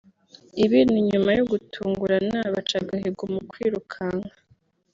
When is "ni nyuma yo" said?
0.89-1.43